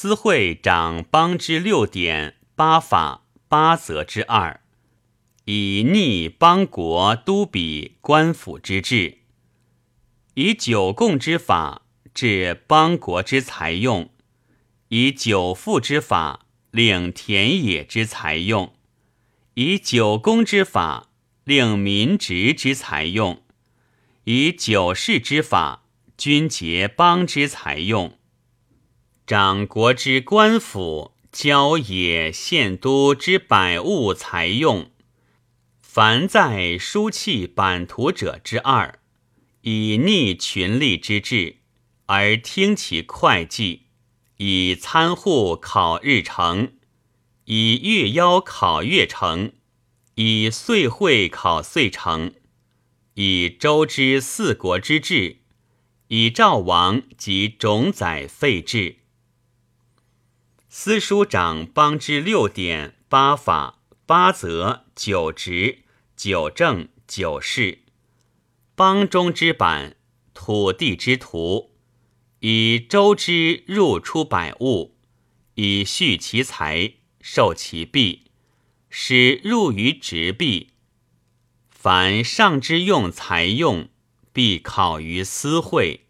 [0.00, 4.60] 司会长邦之六典八法八则之二，
[5.46, 9.18] 以逆邦国都比官府之制，
[10.34, 11.82] 以九贡之法
[12.14, 14.08] 治邦国之财用，
[14.90, 18.72] 以九赋之法令田野之财用，
[19.54, 21.08] 以九公之法
[21.42, 23.42] 令民职之财用，
[24.22, 25.82] 以九世之法
[26.16, 28.16] 均结邦之财用。
[29.28, 34.90] 掌国之官府，郊野县都之百物财用，
[35.82, 39.00] 凡在书契版图者之二，
[39.60, 41.56] 以逆群吏之志，
[42.06, 43.82] 而听其会计；
[44.38, 46.72] 以参户考日程，
[47.44, 49.52] 以月邀考月程，
[50.14, 52.32] 以岁会考岁程，
[53.12, 55.40] 以周之四国之制，
[56.06, 58.97] 以赵王及种宰废制。
[60.70, 65.78] 司书长邦之六典八法八则九职
[66.14, 67.84] 九政九事，
[68.74, 69.96] 邦中之版
[70.34, 71.70] 土地之图，
[72.40, 74.94] 以周之入出百物，
[75.54, 78.24] 以序其财，受其币，
[78.90, 80.72] 使入于职币。
[81.70, 83.88] 凡上之用财用，
[84.34, 86.07] 必考于司会。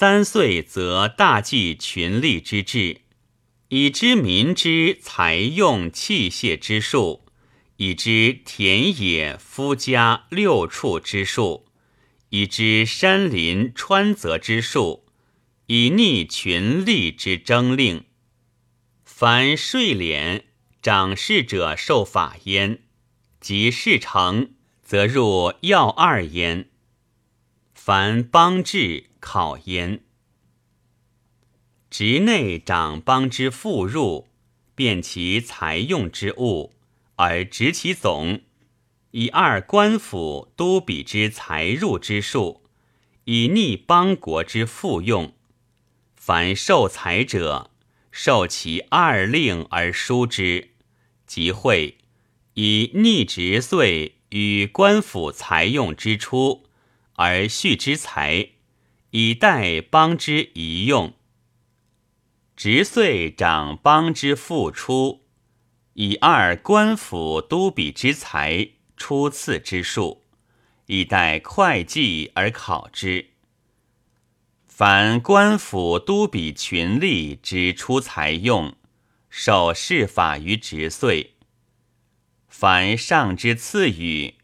[0.00, 3.00] 三岁则大祭群力之志。
[3.70, 7.24] 以知民之财用器械之数，
[7.78, 11.66] 以知田野夫家六畜之数，
[12.28, 15.04] 以知山林川泽之数，
[15.66, 18.04] 以逆群力之征令。
[19.04, 20.42] 凡税敛，
[20.80, 22.82] 长事者受法焉；
[23.40, 26.70] 及事成，则入要二焉。
[27.88, 30.02] 凡邦治考焉。
[31.88, 34.28] 职内长邦之富入，
[34.74, 36.74] 辨其财用之物，
[37.16, 38.40] 而执其总；
[39.12, 42.62] 以二官府都比之财入之数，
[43.24, 45.32] 以逆邦国之富用。
[46.14, 47.70] 凡受财者，
[48.10, 50.72] 受其二令而书之，
[51.26, 51.96] 即会
[52.52, 56.67] 以逆职岁与官府财用之初，
[57.18, 58.50] 而序之财，
[59.10, 61.14] 以待邦之一用。
[62.54, 65.24] 直岁长邦之复出，
[65.94, 70.22] 以二官府都比之财出次之数，
[70.86, 73.30] 以待会计而考之。
[74.68, 78.76] 凡官府都比群吏之出财用，
[79.28, 81.34] 受事法于直岁。
[82.46, 84.34] 凡上之赐予，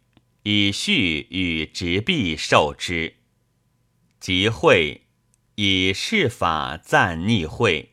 [0.44, 3.16] 以序与执币受之。
[4.20, 5.02] 即会
[5.56, 7.90] 以事法暂逆会。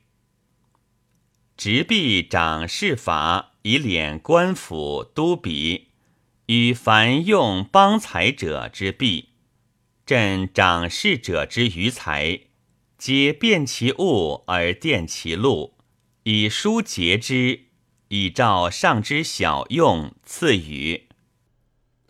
[1.58, 5.90] 执臂长事法以敛官府都比，
[6.46, 9.30] 与凡用邦财者之弊，
[10.06, 12.42] 朕长事者之余财，
[12.98, 15.76] 皆辨其物而垫其禄，
[16.24, 17.66] 以书节之，
[18.08, 21.11] 以照上之小用赐予。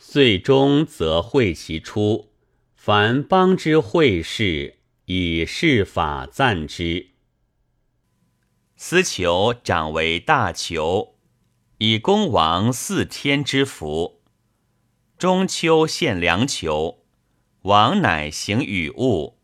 [0.04, 2.32] 岁终则会其出，
[2.74, 7.12] 凡邦之会事，以事法赞之。
[8.76, 11.20] 司囚长为大囚，
[11.78, 14.24] 以公王四天之福。
[15.20, 17.06] 中秋献良囚，
[17.62, 19.38] 王乃行与物；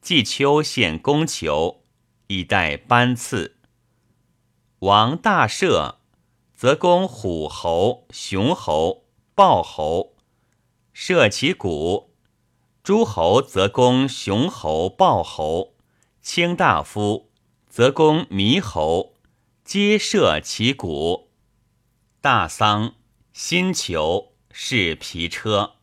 [0.00, 1.84] 季秋献公囚，
[2.28, 3.58] 以待班次。
[4.78, 5.96] 王大赦，
[6.54, 9.04] 则公虎侯、熊侯、
[9.40, 10.16] 豹侯，
[10.92, 12.10] 射其谷；
[12.82, 15.76] 诸侯则攻熊侯、豹侯，
[16.20, 17.30] 卿大夫。
[17.66, 19.14] 则攻猕猴，
[19.64, 21.30] 皆设其鼓。
[22.20, 22.96] 大丧，
[23.32, 25.76] 新囚是皮车。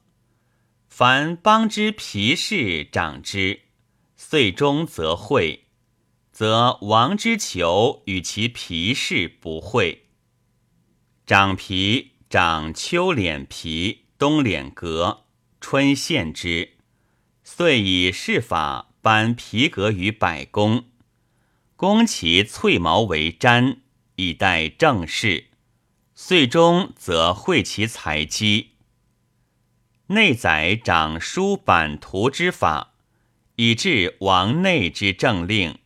[0.88, 3.62] 凡邦之皮士长之，
[4.16, 5.66] 岁终则会，
[6.32, 10.10] 则王之囚与其皮氏不会。
[11.26, 15.24] 长皮，长秋敛皮，冬敛革，
[15.62, 16.74] 春献之。
[17.42, 20.90] 遂以事法颁皮革于百工。
[21.78, 23.78] 攻其翠毛为毡，
[24.18, 25.46] 以待正事。
[26.16, 28.72] 岁终则会其财机。
[30.08, 32.96] 内载长书版图之法，
[33.56, 35.80] 以治王内之政令。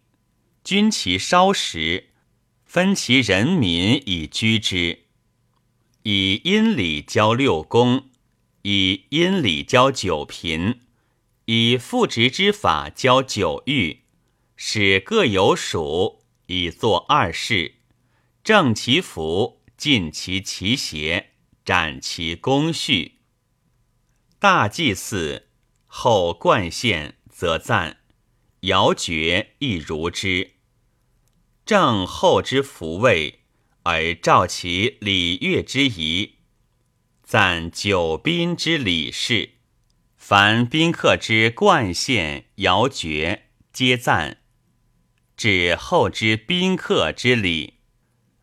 [0.64, 2.10] 均其稍时，
[2.66, 5.04] 分其人民以居之。
[6.04, 8.10] 以阴礼交六公，
[8.64, 10.80] 以阴礼交九嫔，
[11.46, 14.02] 以父职之法交九狱。
[14.56, 17.76] 使各有属，以作二事，
[18.44, 21.32] 正其福，尽其奇邪，
[21.66, 23.20] 展其功序。
[24.40, 25.50] 大祭祀
[25.86, 27.98] 后冠献，则赞；
[28.62, 30.54] 尧爵亦如之。
[31.66, 33.41] 正后之福位，
[33.84, 36.36] 而照其礼乐之仪，
[37.24, 39.52] 赞九宾之礼事。
[40.18, 44.38] 凡宾客之冠献、尧爵，皆赞；
[45.36, 47.76] 至后之宾客之礼，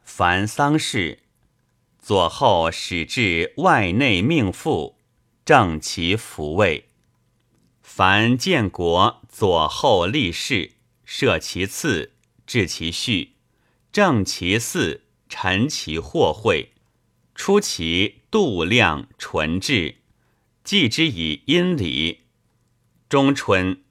[0.03, 1.21] 凡丧事，
[1.99, 4.99] 左后始至外内命妇，
[5.45, 6.89] 正其福位。
[7.81, 10.73] 凡建国左后立事，
[11.05, 12.15] 设其次。
[12.47, 13.35] 治其序，
[13.93, 16.73] 正其祀，陈其祸会，
[17.35, 19.97] 出其度量纯质，
[20.65, 22.25] 祭之以阴礼。
[23.09, 23.83] 中春，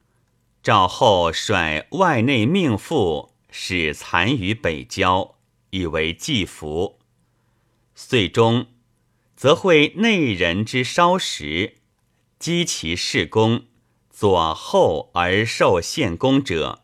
[0.61, 5.35] 赵后率外内命妇，使残于北郊，
[5.69, 6.99] 以为祭服。
[7.95, 8.67] 岁中，
[9.35, 11.77] 则会内人之烧食，
[12.37, 13.65] 积其事功，
[14.09, 16.83] 左后而受献功者。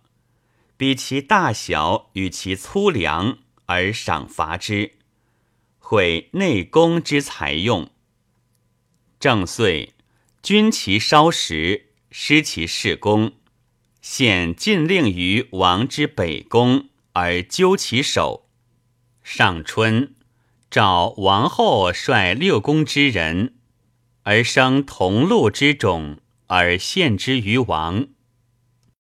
[0.75, 4.94] 比其大小与其粗粮而赏罚之，
[5.80, 7.89] 毁内宫之财用。
[9.19, 9.94] 正岁，
[10.42, 13.33] 君其烧食，失其事功，
[14.01, 18.50] 现禁令于王之北宫，而究其首。
[19.24, 20.16] 上春，
[20.69, 23.56] 召王后率六宫之人，
[24.24, 26.18] 而生同禄之种，
[26.48, 28.07] 而献之于王。